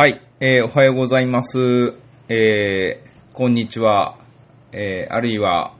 [0.00, 1.58] はい、えーおはようございます。
[2.30, 4.16] えーこんにちは、
[4.72, 5.76] えーあるいは、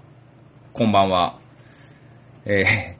[0.75, 1.41] こんばんは。
[2.45, 2.99] え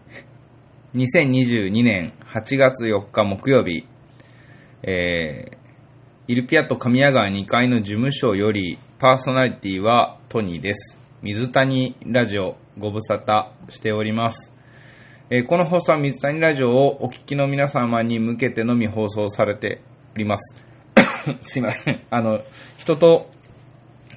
[0.95, 3.87] ー2022年8月4日木曜日、
[4.83, 5.57] えー
[6.27, 10.99] イルピアット神谷川2階の事務所より、パーソナリティはトニーです。
[11.21, 14.55] 水谷ラジオご無沙汰しております。
[15.29, 19.83] えーこの放送は水谷ラジオをお聞きの皆様に向けてのみ放送されて
[20.15, 20.70] おります。
[21.43, 22.03] すいません。
[22.11, 22.41] あの、
[22.79, 23.31] 人と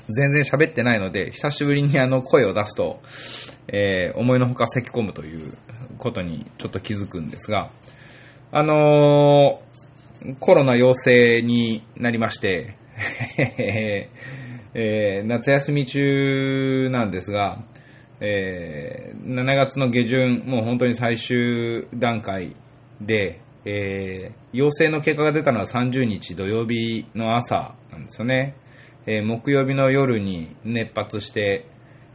[0.09, 3.01] 全然喋ってないので、久しぶりにあの声を出すと、
[3.67, 5.57] えー思いのほか咳き込むという
[5.97, 7.69] ことにちょっと気づくんですが、
[8.51, 12.75] あのーコロナ陽性になりまして、
[14.73, 17.63] えー夏休み中なんですが、
[18.19, 22.55] えー7月の下旬、もう本当に最終段階
[23.01, 28.55] で、えー陽性の結果が出たのは30日土曜日の朝なんですよね。
[29.07, 31.67] えー木曜日の夜に熱発して、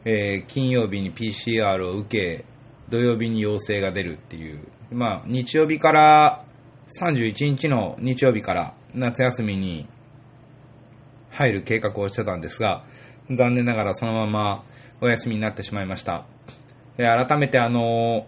[0.04, 2.44] えー金曜日に PCR を受け、
[2.90, 6.44] 土曜日に陽性が出るっていう、まあ、日曜日から、
[7.00, 9.86] 31日の日曜日から夏休みに
[11.30, 12.84] 入る計画をしてたんですが、
[13.30, 14.64] 残念ながらそのまま
[15.02, 16.26] お休みになってしまいました。
[16.96, 18.26] で改めてあの、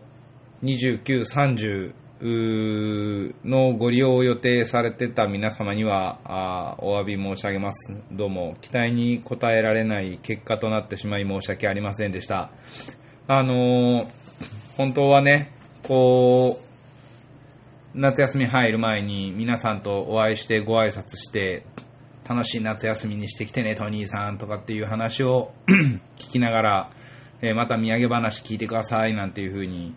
[0.63, 7.97] 29、30のご利用を予定されてた皆様にはあお詫び申し上げます。
[8.13, 12.51] どうも期待に応えられない結果となってしまい申し訳ありませんでした。
[13.27, 14.21] あのー
[14.77, 15.53] 本当はね、
[15.87, 21.67] こう、夏休み入る前に皆さんとお会いしてご挨拶して、
[22.27, 25.53] 楽しい夏休みにしてきてね、トニーさんとかっていう話を
[26.17, 26.91] 聞きながら、
[27.43, 29.95] えーまた土産話聞いてくださいなんていう風に、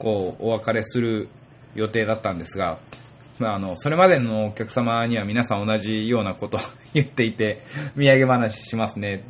[0.00, 1.28] こう、お別れする
[1.74, 2.80] 予定だったんですが、
[3.38, 6.60] まあ、あの、それまでのお客様には皆さん同じようなことを
[6.92, 7.62] 言っていて、
[7.96, 9.24] 土産話しますね、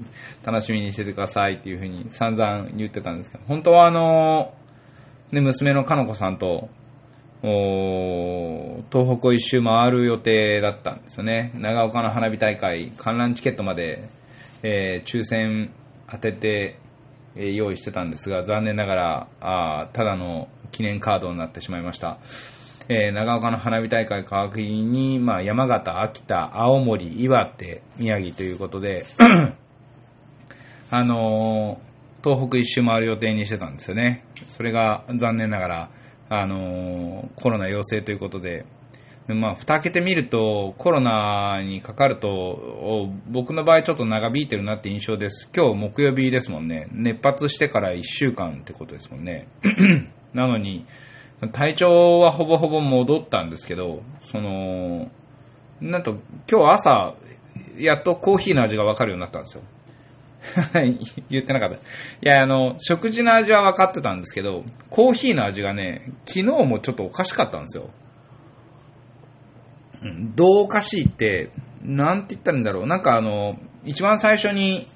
[0.44, 4.54] 楽しみにしててくださいっていう風に散々言ってたんですけど、本当はあの、
[5.32, 6.68] ね、娘のかのこさんと、
[7.42, 11.52] お東北を一周回る予定だったんですよね。
[11.54, 14.08] 長岡の花火大会、観覧チケットまで、
[14.62, 15.70] えー抽選
[16.10, 16.78] 当てて、
[17.36, 22.18] え用意してたんですが、残念ながら、あただの記念カードになってしまいました。
[22.88, 29.04] えー長岡の花火大会川切に、まあ、山形、秋田、青森、岩手、宮城ということで、
[30.90, 31.90] あのー
[32.22, 34.24] 東北一周回る予定にしてたんですよね。
[34.48, 35.90] それが残念ながら、
[36.28, 38.66] あのーコロナ陽性ということ、で
[39.34, 45.50] まあ、蓋開けてみると、コロナにかかると、僕の場合ちょっと長引いてるなって印象です。
[45.54, 46.88] 今日木曜日ですもんね。
[46.92, 49.48] 熱発してから1週間ってことですもんね。
[50.34, 50.86] なのに、
[51.52, 55.10] 体調はほぼほぼ戻ったんですけど、その、
[55.80, 56.18] なんと
[56.50, 57.14] 今日朝、
[57.78, 59.62] やっとコーヒーの味がわかるようになったんですよ。
[61.30, 61.76] 言ってなかった。
[61.76, 61.78] い
[62.22, 67.90] や、あの、食事の味は分かってたんですけど、コーヒーの味がね、昨日もちょっとおかしかったんですよ。
[70.34, 71.50] どうおかしいって、
[71.82, 72.86] なんて言ったらいいんだろう。
[72.86, 74.86] なんかあの、一番最初に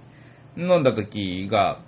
[0.56, 1.80] 飲んだ時が、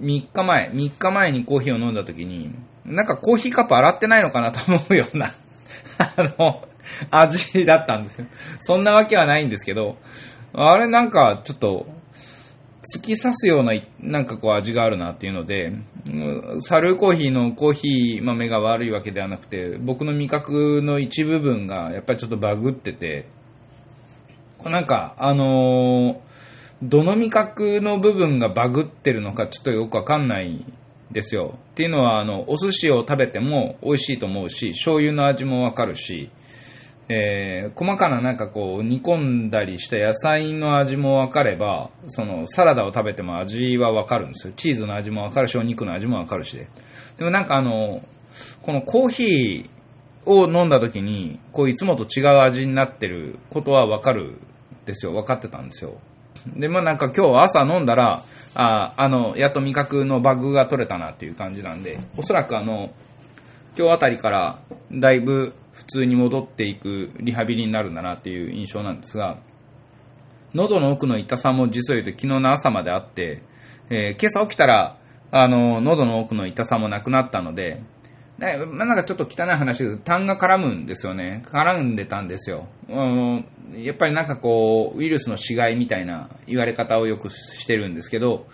[0.00, 5.34] 3日前、3日前にコーヒーを飲んだ時に、なんかコーヒーカップ洗ってないのかなと思うような、
[5.98, 6.68] あの、
[7.10, 8.26] 味だったんですよ。
[8.60, 9.96] そんなわけはないんですけど、
[10.52, 11.86] あれなんかちょっと、
[12.82, 15.72] 突き刺すような、なんかこう味があるなっていうので、
[16.62, 23.28] サルコーヒーのコーヒー豆が悪いわけではなくて、僕の味覚の一部分がやっぱりちょっとバグってて、
[24.58, 26.32] こうなんか、あのー
[26.82, 30.66] どの味覚の部分がバグってるのかちょっとよくわかんない
[31.12, 31.58] ですよ。
[31.72, 36.30] っていうのは、あの、お寿司を食べても美味しいと思うし、醤油の味もわかるし、
[37.08, 44.52] えー細かななんかこう煮込んだりした野菜の味も分かれば、そのサラダを食べても味は分かるんですよ。
[44.56, 46.68] チーズの味も分かるし、お肉の味も分かるしで。
[47.18, 48.02] でもなんかあの、
[48.62, 54.38] このコーヒーを飲んだ時に、こういつもと違う味になってることは分かるん
[54.86, 55.12] ですよ。
[55.12, 55.98] 分かってたんですよ。
[56.56, 58.22] で、まあなんか今日朝飲んだら、
[58.54, 62.90] ああの、やっと味覚のバグが取れたなっていう感じなんで、おそらくあの、
[63.76, 64.58] 今日あたりから
[64.92, 69.38] だいぶ普通に戻っていくリハビリになるんだなっていう印象なんですが、
[70.54, 73.42] 喉の奥の痛さも実を言うと昨日の朝まであって、
[73.90, 74.98] えー今朝起きたら、
[75.30, 77.82] あの、喉の奥の痛さもなくなったので、
[78.38, 81.42] なんかちょっと汚い話ですけど、痰が絡むんですよね。
[81.46, 82.66] 絡んでたんですよ。
[82.90, 83.44] あの
[83.76, 88.46] やっぱりなんかこう、ウイルスの死骸みたいな言われ方をよくしてるんですけど、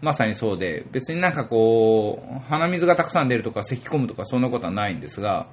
[0.00, 5.48] まさにそうで、別になんかこう、鼻水がたくさん出るとか、咳き込むとか、そんなことはないんですが、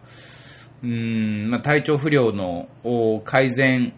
[0.83, 2.69] うん、まあ、体調不良の
[3.23, 3.93] 改善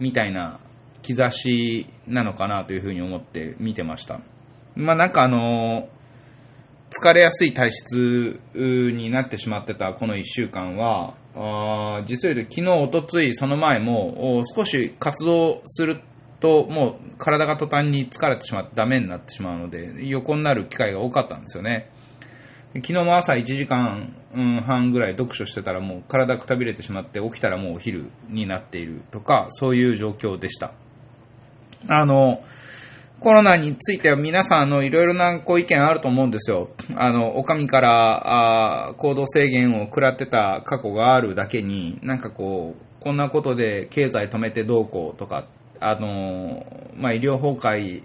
[0.00, 0.60] みたいな
[1.02, 4.20] 兆しなのかなというふうに思って見てました。
[4.74, 5.88] まあなんかあの
[6.90, 16.00] 疲れやすい体質になってしまってたこの1週間は、あ実を言うと昨日、おとつい、その前も少し活動する
[16.40, 21.90] ともう体が途端に疲れてしまってダメになってしまうので横になる機会が多かったんですよね。
[22.76, 24.12] 昨日も朝1時間
[24.66, 30.72] 半ぐらい読書してたらもう体くたびれてしまって起きたらもうお昼になっているとかそういう状況でした。
[31.88, 32.42] あの、
[33.20, 36.70] コロナについては皆さん、あの、いろいろなご意見あると思うんですよ。
[36.96, 45.46] あの、お上から、あ行動制限を食らってた過去があるだけに、なんかこう、こんなことで経済止めてどうこうとか、
[45.80, 46.66] あの、
[46.96, 48.02] まあ、医療崩壊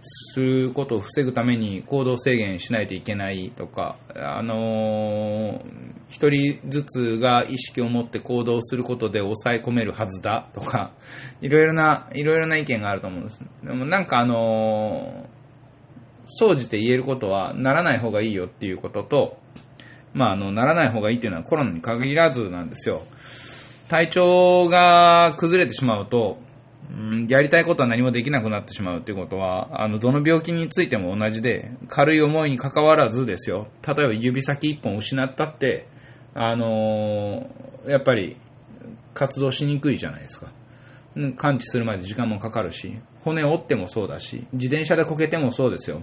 [0.00, 5.62] することを防ぐために行動制限しないといけないとか、あの
[6.08, 10.92] 一人ずつが意識を持って行動することで抑え込めるはずだとか、
[11.42, 13.42] いろいろな、いろいろな意見があると思うんです。
[13.62, 15.26] でもなんかあの
[16.26, 19.38] 総じて言えることは、ならない方がいいよっていうことと、
[20.12, 23.02] まあ、あの、ならない方がいいっていうのはコロナに限らずなんですよ。
[23.88, 26.38] 体調が崩れてしまうと、
[27.28, 33.68] やりたいことは何もできなくなってしまうということは、あの、どの病気についても同じで、軽い思いに関わらずですよ。
[33.86, 35.86] 例えば指先一本失ったって、
[36.34, 38.36] あのー、やっぱり
[39.14, 40.52] 活動しにくいじゃないですか。
[41.36, 46.02] 感知するまで時間もかかるし、骨折ってもそうだし、自転車でこけてもそうですよ。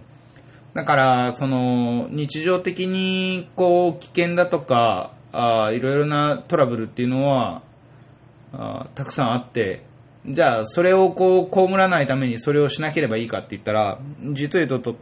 [0.74, 7.64] だから、その、日常的に、こう、危険だとか、あいろいろなトラブルっていうのは、
[8.54, 9.86] あたくさんあって、
[10.28, 14.00] じゃあ、それをこう、被らないためにそれをしなければいいかって言ったら、
[14.34, 14.96] 実を言うと、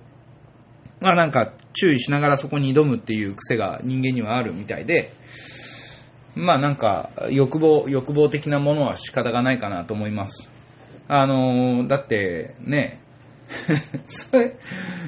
[0.99, 5.13] まあなんか、注意しながらそこに挑むっていう癖が人間にはあるみたいで、
[6.35, 10.51] まあなんか、欲望、欲望的なものは仕方がないかなと思います。
[11.07, 12.99] あのー、だってね、
[14.05, 14.55] それ、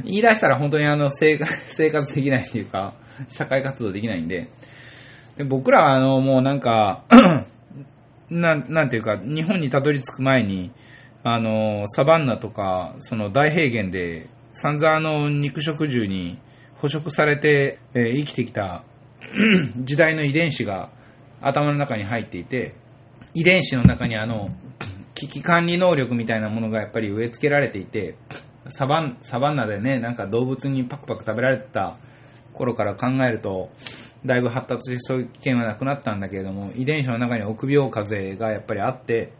[0.03, 2.93] 言い出したら本当にあの生活、生活できないっていうか、
[3.27, 4.49] 社会活動できないんで、
[5.37, 7.03] で僕らはあの、もうなんか
[8.29, 10.71] ななんていうか、日本にたどり着く前に、
[11.23, 16.39] あの、サバンナとか、その大平原で、散々あの肉食獣に
[16.75, 18.83] 捕食されて、えー、生きてきた
[19.83, 20.91] 時代の遺伝子が
[21.41, 22.75] 頭の中に入っていて、
[23.33, 24.49] 遺伝子の中にあの、
[25.13, 28.15] 危機管理能力みたいなものがやっぱり植え付けられていて、
[28.69, 31.97] サバンサバンナでね、なんか動物にパクパク食べられてた
[32.53, 33.69] 頃から考えると、
[34.25, 39.33] だいぶ発達してそういう危険はなくなったんだけれども、遺伝子の中に臆病風がやっぱりあって、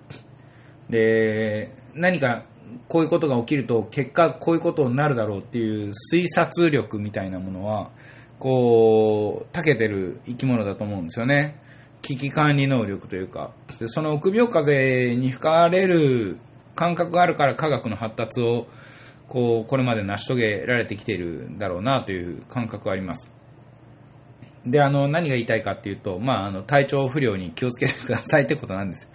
[0.90, 2.46] で、何か
[2.88, 7.92] こういうことが起きると、結果こういうことになるだろうっていう推察力みたいなものは、
[8.38, 11.60] こう、長けてる生き物だと思うんですよね。
[12.02, 16.38] 危機管理能力というか、でその臆病風に吹かれる
[16.76, 18.68] 感覚があるから科学の発達を
[19.28, 23.35] こう、これまで成し遂げられてきているんだろうなという感覚はあります。
[24.66, 29.08] で、あの、何が言いたいかっていうと、まあ、あの、体調不良に気をつけてくださいってことなんです。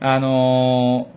[0.00, 1.12] あの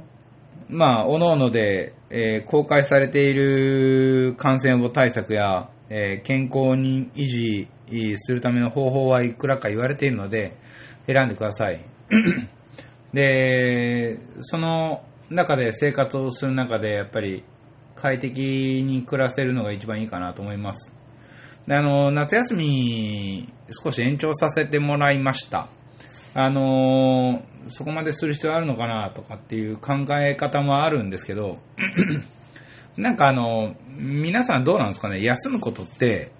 [0.69, 7.67] まあ、おのおので、えー、公開されている感染予防対策や、えー、健康に維持
[8.17, 10.55] するための方法はいくらか言われているので、
[11.07, 11.83] 選んでください。
[13.13, 17.43] で、その中で生活をする中で、やっぱり
[17.95, 20.94] 快適に暮らせるのが一番いいかなと思います。
[21.67, 25.69] あの、夏休み少し延長させてもらいました。
[26.37, 31.59] あのそこまでする必要あるのかなとかっていう考え方もあるんですけど、
[32.97, 36.31] なんかあの、皆さんどうなんですかね休むことって、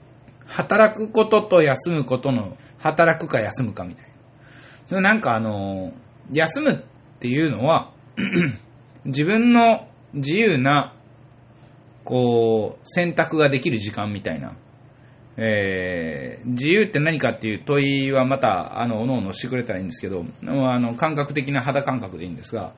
[0.45, 4.09] 働くことと休むことの、働くか休むかみたいな。
[4.87, 5.93] それなんかあの、
[6.31, 7.93] 休むっていうのは、
[9.05, 10.95] 自分の自由な
[12.05, 14.55] こう、選択ができる時間みたいな。
[15.37, 22.73] えー、自由って何かっていう問いはまた、あの、おのおのしてくれたらいいんですけど、あの、感覚的な肌感覚でいいんですが、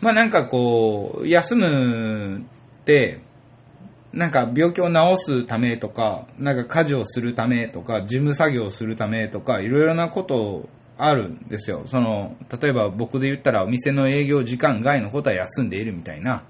[0.00, 2.40] まあなんかこう、休む
[2.80, 3.20] って、
[4.12, 10.68] なんか病気を治すためとか、なんか家事をするためとか、事務作業をするためとか、いろいろなこと
[10.98, 11.82] あるんですよ。
[11.86, 16.44] その、例えば僕で言ったらお店の営業時間外のことは休んでいるみたいな。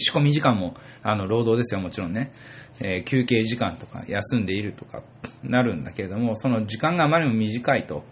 [0.00, 2.32] 仕込み時間も、あの、労働ですよ、もちろんね。
[2.80, 5.02] えー、休憩時間とか、休んでいるとか、
[5.42, 8.04] なるんだけれども、その時間があまりにも短いと。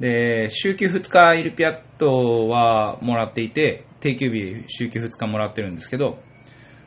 [0.00, 6.18] で、週休2日イルピアットはもらっていて、定休日週休2日もらってるんですけど、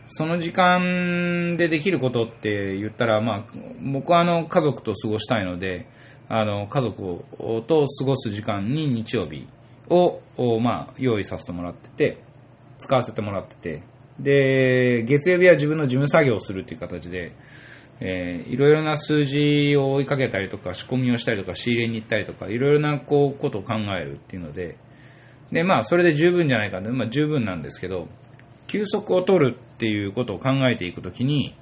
[0.07, 3.45] その時間でできることって言ったら、まあ、
[3.81, 5.87] 僕はあの、家族と過ごしたいので、
[6.27, 7.23] あの、家族
[7.67, 9.47] と過ごす時間に日曜日
[9.89, 10.21] を、
[10.59, 12.23] まあ、用意させてもらってて、
[12.77, 13.83] 使わせてもらってて、
[14.19, 17.31] で、月曜日は自分の事務作業をするっていう形で、
[18.01, 24.77] えー、いろいろな数字を追いかけたりとか、仕込みをしたりとか、仕入れに行ったりとか、いろいろなこうことを考えるっていうので、
[25.51, 28.07] で、まあ、それで十分じゃないかまあ、十分なんですけど、
[28.67, 31.55] 休息を取るっていうことを考えていくときに、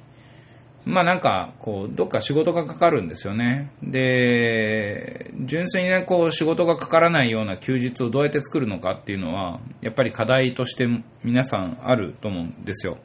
[0.88, 3.72] まあなんか、こう、どっか仕事がかかるんですよね。
[3.84, 10.88] で、純粋にね、こう、仕事がかからないような休日をどうやって作るのかっていうのは、やっぱり課題として
[11.24, 13.00] 皆さんあると思うんですよ。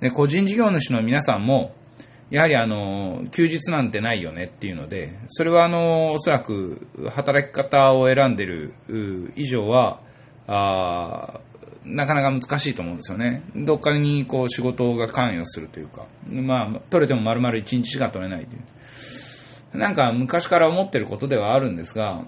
[0.00, 1.74] で、個人事業主の皆さんも、
[2.30, 8.72] やはりあの、休日なんてないよねっていうので、それはあの、おそらく働き方を選んでる
[9.36, 10.00] 以上は、
[10.46, 11.40] あ
[11.84, 13.42] なかなか難しいと思うんですよね。
[13.54, 19.78] どっかにこう仕事が関与するというか、まあ、取れても丸々1日しか取れないという。
[19.78, 22.24] なんか昔から思ってることではあるんですが、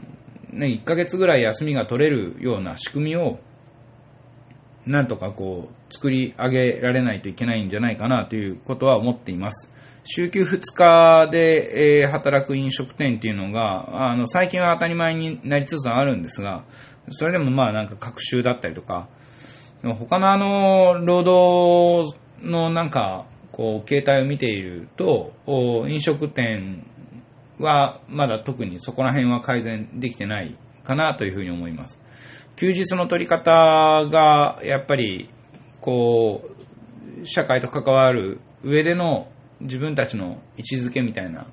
[0.53, 3.39] ね、1ヶ月ぐらい休みが取れるような仕組みを、
[4.87, 9.73] なんとかこう、作り上げられないといけないんじゃないかなということは思っています。
[10.05, 16.65] 週休2日で、えー、働く飲食店っていうのが、あの、最近は当たり前になりつつあるんですが、
[17.11, 19.09] それでもまあなんか各週だったりとか、
[19.83, 25.33] 他のあの、労働のなんか、こう、形態を見ていると、
[25.89, 26.87] 飲食店
[27.59, 31.99] はまだ特にそこら辺は改善できてないかなというふうに思います。
[32.57, 35.31] 休日の取り方が、やっぱり、
[35.81, 36.43] こ
[37.23, 39.29] う、社会と関わる上での
[39.61, 41.47] 自分たちの位置づけみたいな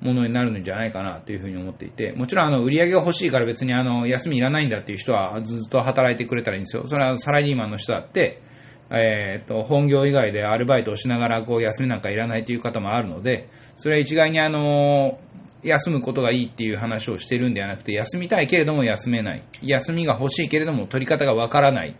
[0.00, 6.86] ものになるんじゃないかなというふうに思っていて、もちろんあの売り上げが欲しいから別にあの休みいらないんだっていう人はずっと働いてくれたらいいんですよ。
[6.86, 8.42] それはサラリーマンの人だって、
[8.90, 15.18] えっ、と、本業以外でアルバイトをしながらこう休みなんかいらないという方もあるので、それは一概にあの、
[15.62, 19.42] 休むことがいいっていう話をしてるんではなくて、休みたいけれども休めない。
[19.62, 21.96] 休みが欲しいけれども取り方がわからない。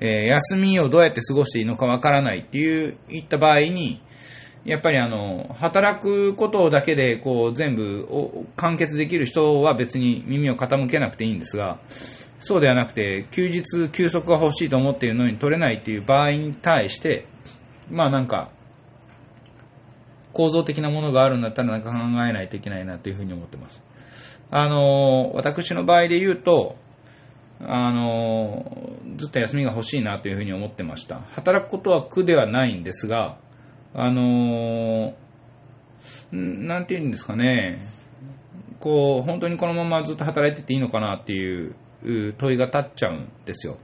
[0.00, 0.08] えー、
[0.54, 4.02] 休みをどうやって過ごしていいのかわからないっていう、いった場合に、
[4.64, 11.78] やっぱりあの、働くことだけでこう全部を完結できる人は別に耳を傾けなくていいんですが、
[12.40, 17.26] そうではなくて、休日、休息が欲しいと思っているのに取れないっていう場合に対して、
[17.90, 18.50] まあなんか、
[20.32, 21.96] 構造的なものがあるんだったらなんか考
[22.26, 23.82] えないといけないなというふうに思ってます。
[24.50, 26.76] あの、私の場合で言うと、
[27.60, 31.20] あの、ずっと休みが欲しいなというふうに思ってました。
[31.30, 33.38] 働くことは苦ではないんですが、
[33.94, 35.14] あのー、
[36.32, 37.78] なんて言うんですかね、
[38.80, 41.74] こう、本当にこのままずっと働いてていいのかなっていう
[42.38, 43.78] 問いが立っちゃうんですよ。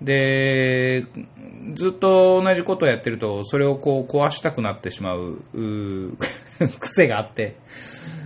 [0.00, 1.06] で、
[1.74, 6.16] ずっと同じことをやってると、それをこう壊したくなってしまう、う
[6.80, 7.56] 癖があって、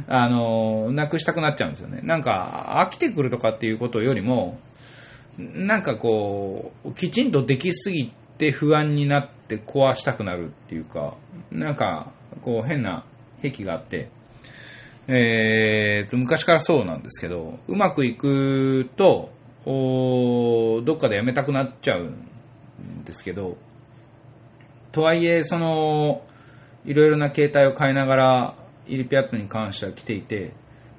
[0.09, 2.01] あの、なくしたくなっちゃうんですよね。
[2.03, 4.59] なんか、飽きてくるとかっていうことよりも、
[5.39, 11.15] なんかこう、きちんとできすぎって不安になって壊したくなるっていうか、
[11.51, 12.11] なんか、
[12.43, 13.05] こう変な
[13.43, 14.09] 癖があって、
[15.09, 19.31] えーと、昔からそうなんですけど、うまくいくと、
[19.67, 23.59] おどっかでやめたくなっちゃうんですけど、
[24.91, 26.23] とはいえ、その、
[26.87, 28.55] いろいろな形態を変えながら、
[28.87, 30.55] イリピアットに関しては来ていて、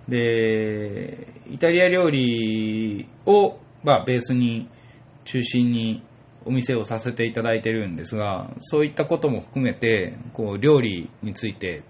[0.08, 4.70] で、イタリア料理を、まあ、ベースに、
[5.24, 6.04] 中心に
[6.46, 11.84] お店をさせていただいてるんですが、そういったことも含めて、こう、料理について、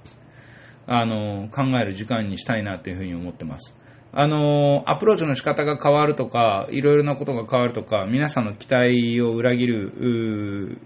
[0.88, 3.75] あの、考える時間にしたいなというふうに思ってます。
[4.13, 10.77] あの、アプローチの仕方が変わるとか、いろいろなことが変わるとか、皆さんの期待を裏切る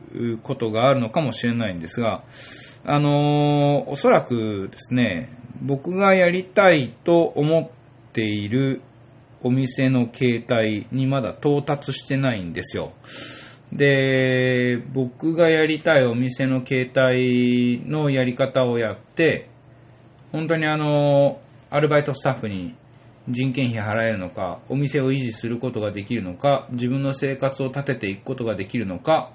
[0.44, 2.24] ことがあるのかもしれないんですが、
[2.84, 5.30] あの、おそらくですね、
[5.60, 8.82] 僕がやりたいと思っている
[9.42, 12.94] お店の形態にまだ到達してないんですよ。
[13.72, 19.50] で、僕がやりたいお店の形態のやり方をやって、
[20.32, 22.76] 本当にあの、アルバイトスタッフに
[23.28, 29.32] 人件費払えるのか、お店を維持することができるのか、自分の生活を立てていくことができるのか、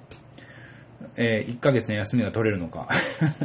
[1.17, 2.89] えー、1ヶ月の休みが取れるのか。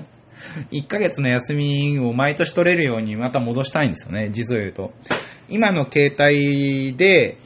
[0.71, 4.93] 1ヶ月の休みを毎年取れるようにまた戻したいんですよね、実を言うと。
[5.49, 7.37] 今の形態で、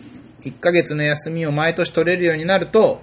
[0.44, 3.02] 1ヶ月の休みを毎年取れるようになると、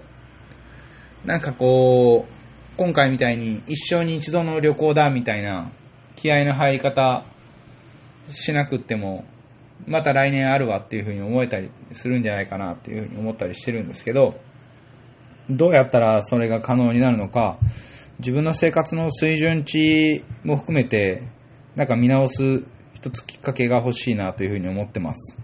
[1.26, 5.72] なんかこう、今回みたいに一生に一度の旅行だみたいな
[6.14, 7.24] 気合の入り方
[8.28, 9.24] しなくっても、
[9.86, 14.38] また来年あるわっていうふうに思えたりするんじゃないかなっていうふうに思ったりしてるんですけど、
[15.50, 17.58] どうやったらそれが可能になるのか、
[18.20, 21.24] 自分の生活の水準値も含めて、
[21.74, 22.64] なんか見直す
[22.94, 25.38] 一つきっかけが欲しいなというふうに思ってます。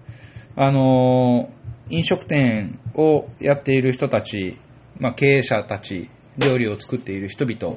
[0.55, 1.51] あの
[1.91, 4.59] 飲食店をやっている人たち、
[5.02, 7.76] まあ、経営者たち、料理を作っている人々、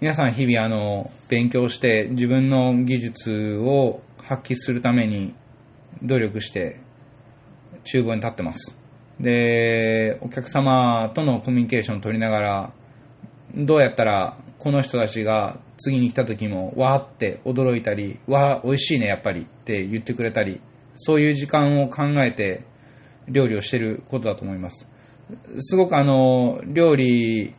[0.00, 5.34] 皆さん日々あの、勉強して自分の技術を発揮するために
[6.00, 6.78] 努力して
[7.82, 8.78] 厨房に立ってます。
[9.18, 12.72] で、お客様とのコミュニケーションを取りながら、
[13.56, 20.60] どうやったらこの人たちが次に来た時もわーって驚いたり、わー美味しいねやっぱりって言ってくれたり、
[20.94, 22.62] そういう時間を考えて
[23.26, 24.86] 料理をしてることだと思います。
[25.58, 27.54] すごくあの、料理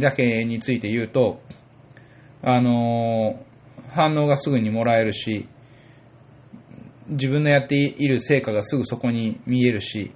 [0.00, 1.40] だけについて言うと、
[2.42, 3.44] あの、
[3.88, 5.48] 反応がすぐにもらえるし、
[7.08, 10.12] 自分のやっている成果がすぐそこに見えるし、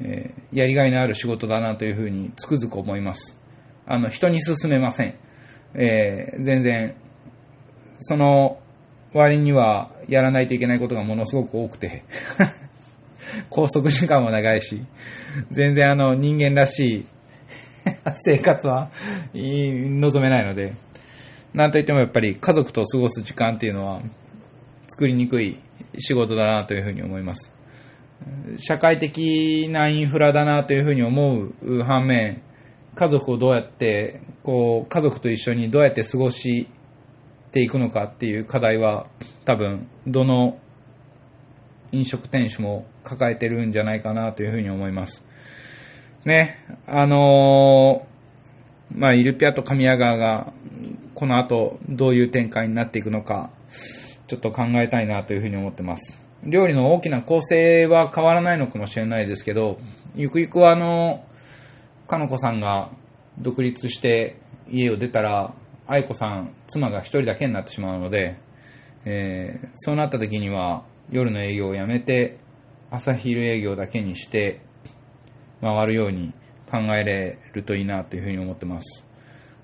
[0.00, 3.38] えー、やりがいのある仕事だなというふうにつくづく思います。
[3.86, 5.18] あの、人に勧めません。
[5.74, 6.96] えー、全然、
[7.98, 8.58] その
[9.12, 12.04] 割にはやらないといけないことがものすごく多くて
[13.50, 14.82] 拘束時間も長いし、
[15.50, 17.06] 全然あの人間らしい
[18.24, 18.90] 生活は
[19.34, 20.74] 望めないので、
[21.54, 24.02] なんといってもやっぱり家族と過ごす時間っていうのは
[24.88, 25.58] 作りにくい
[25.98, 27.54] 仕事だなというふうに思います。
[28.56, 32.42] 社会的なインフラだなというふうに思う反面、
[32.94, 36.66] 家族をどうやって、こう、家族と一緒にどうやって過ごし
[37.52, 39.06] ていくのかっていう課題は
[39.44, 40.58] 多分、どの
[41.92, 45.24] 飲食店主も抱えてるんじゃないかなというふうに思います。
[46.24, 50.52] ね、あのー、まあ、イルピアと神谷川が
[51.14, 53.50] この後どういう展開になっていくのか、
[54.26, 56.22] ちょっと考えたいなというふうに思ってます。
[56.44, 59.78] 料理の大きな構成は変わらないのかもしれないですけど、
[60.14, 61.24] ゆくゆくはあの、
[62.08, 62.90] かのこさんが
[63.38, 64.36] 独立して
[64.70, 65.54] 家を出たら、
[65.86, 68.38] 愛子さん、妻が一人だけになってしまうので、
[69.04, 72.38] えー、そうなった時には夜の営業をやめて、
[72.90, 74.60] 朝昼営業だけにして
[75.60, 76.32] 回るように
[76.70, 79.04] 考えれるといいなというふうに思ってます。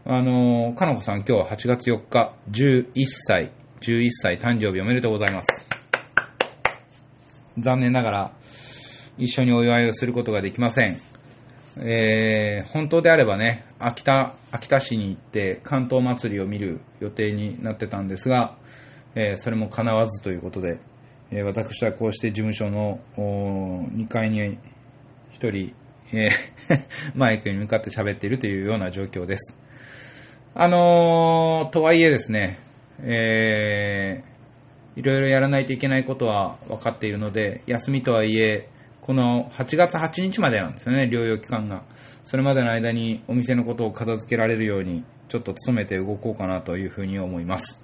[0.05, 5.67] あの、かのこさん今日は8月4日、11歳、11歳誕生日おめでとうございます。
[7.59, 8.33] 残念ながら、
[9.19, 10.97] 一緒にお祝いをすることができません。
[11.79, 18.57] えー、本当であればね、秋田、秋田市に行って関東祭りを見る予定になってたんですが、
[19.15, 20.81] えー、それも叶わずということで、
[21.35, 24.59] え、私はこうして事務所の2階に1
[25.51, 25.75] 人、
[26.13, 26.29] え
[27.17, 29.57] マイクに向かって喋っているというような状況です。
[30.55, 32.59] あのとはいえですね、
[33.03, 34.23] え
[34.95, 38.69] いろいろやらないといけないことは分かっているので、休みとはいえ、
[39.01, 41.85] この8月8日までなんですよね、療養期間が。
[42.25, 47.83] それまでの間にお店のことを片付けられるように、ちょっと努めて動こうかなというふうに思います。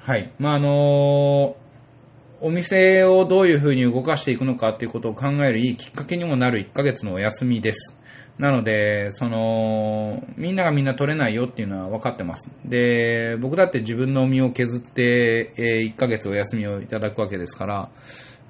[0.00, 0.32] はい。
[0.38, 1.59] まあ、あのー、
[2.42, 7.96] お店をどういうふうに動かしていくのかっていうことを考えるいいきっかけにもなる1ヶ月のお休みです。
[8.38, 12.50] なので、その、みんながみんな取れないよっていうのは分かってます。
[12.64, 17.90] で、僕だって自分の身を削って、え、1ヶ月お休みをいただくわけですから、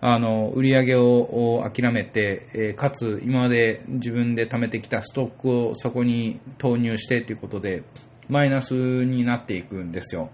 [0.00, 7.82] あの、売り上げを諦めて、え、かつ今まで自分で貯めてきたストックをそこに投入してということで、
[8.28, 10.30] マイナスになっていくんですよ。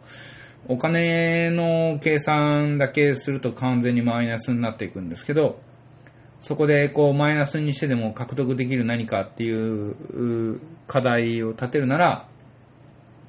[0.69, 5.61] お金の計算だけすると完全にマイナスになっていくんですけど、
[6.41, 12.29] そこでこうマイナスにしてでも獲得できる何かっていう課題を立てるなら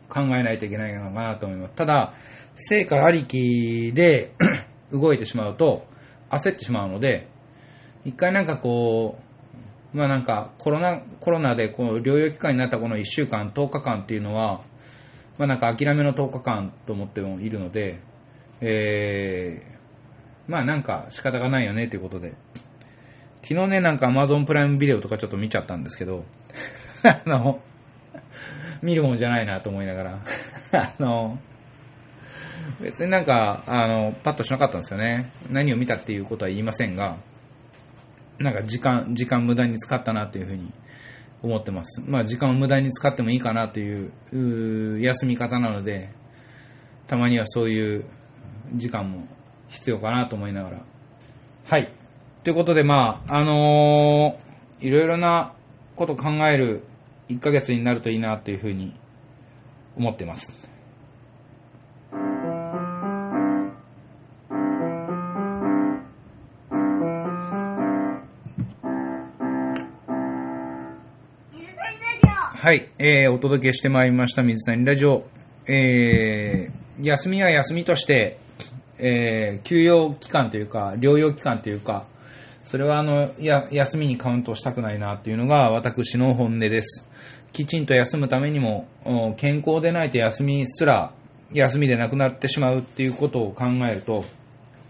[0.10, 1.73] 考えないといけないのかなと思います。
[1.73, 2.13] ただ、
[2.56, 4.34] 成果ありきで
[4.91, 5.86] 動いてしまうと
[6.30, 7.28] 焦ってしまうので、
[8.06, 9.19] 一回なんかこ
[9.93, 14.62] う、まあなんかコロナ、コロナでこう療養期間になったこの1週間、10日間っていうのは、
[15.38, 18.00] まあなんか諦めの10日間と思ってもいるので、
[18.62, 22.34] えー、まあなんか仕方がないよねということで、
[23.43, 26.26] 昨日ね、なんか Amazon プライムビデオとかちょっと見ちゃったんですけど、
[27.04, 27.62] あの、
[28.82, 30.19] 見るもんじゃないなと思いながら、
[30.73, 31.39] あの、
[32.82, 35.32] 別になんか、あの、パッとしなかったんですよね。
[35.50, 37.17] 何を見たっていうことは言いませんが、
[38.39, 40.73] なんか時間、時間無駄に使ったなっていうふうに
[41.41, 42.04] 思ってます。
[42.06, 46.10] まあ時間を無駄に使ってもいいかなという、休み方なので、
[47.08, 48.06] たまにはそういう
[48.76, 49.28] 時間も
[49.69, 50.86] 必要かなと思いながら。
[51.65, 51.93] はい。
[52.43, 55.54] ということで、まあ、あのー、いろいろな
[55.95, 56.84] こと考える
[57.30, 58.95] 1ヶ月になるといいなというふうに
[59.97, 60.69] 思ってます。
[72.67, 75.23] はい、えー、お届けしてまいりました水谷ラジオ。
[75.69, 78.39] えー、休みは休みとして、
[78.97, 82.08] えー、休養期間というか、療養期間というか、
[82.65, 87.10] それはあの、や、休みにカウントしたくないなっていうのが私の本音です。
[87.53, 88.89] きちんと休むためにも、
[89.38, 91.13] 健康でないと休みすら、
[91.53, 94.25] 休みでなくなってしまうっていうことを考えると、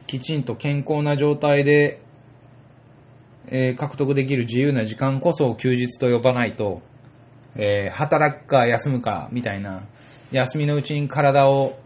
[0.08, 2.02] きちんと健康な状態で、
[3.50, 6.82] えー獲得できる自由な時間こそ休日と呼ばないと、
[7.58, 9.84] えー働くか休むかみたいな、
[10.32, 11.78] 休みのうちに体を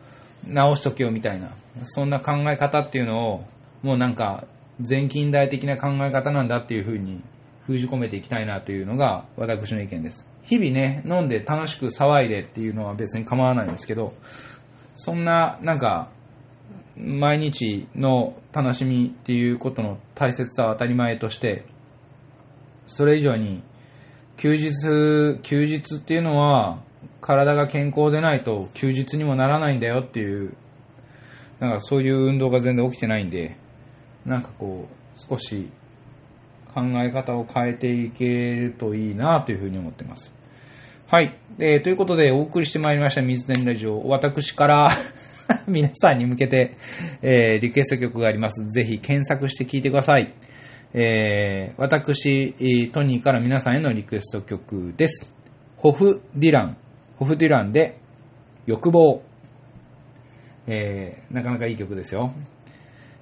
[0.46, 1.50] 治しとけよみたいな、
[1.84, 3.46] そんな考え方っていうのを、
[3.82, 4.46] もうなんか、
[4.80, 7.22] 全近代的な考え方なんだっていうふうに
[7.68, 10.28] 封じ込めていきたいなというのが私の意見です。
[10.44, 14.14] 日々ね、飲んで楽しく騒いでっていうのは別に構わないんですけど、
[14.96, 16.10] そんな、なんか、
[16.98, 21.66] 毎日の楽しみっていうことの大切さは当たり前として、
[22.88, 23.64] それ以上に、
[24.42, 26.82] 休日、休日っていうのは、
[27.22, 30.56] 体が健康でないと休日にもならないんだよっていう、
[31.60, 33.56] なんかそういう運動が全然起きてないんで、
[34.26, 35.70] なんかこう、少し
[36.74, 40.34] 考え方を変えていけるといいなというふうに思ってます。
[41.06, 41.38] はい。
[41.60, 44.08] えーということで、お送りしてまいりました水谷ラジオ。
[44.08, 44.98] 私から
[45.68, 46.78] 皆さんに向けて、
[47.22, 48.66] えーリクエスト曲があります。
[48.70, 50.34] ぜひ検索して聴いてください。
[50.94, 55.34] えー私、トニーから皆さんへのリクエスト曲です。
[55.78, 56.78] ホフ・ディラン。
[57.18, 58.00] ホフ・ディランで、
[58.66, 59.24] 欲望。
[60.68, 62.34] えーなかなかいい曲ですよ。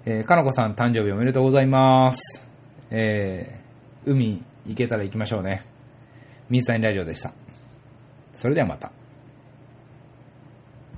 [0.06, 2.48] えーかのこさん誕生日おめでとうございます。
[2.90, 5.64] えー海行けたら行きましょうね。
[6.50, 7.34] 水谷ラジオでした。
[8.36, 8.92] それではまた。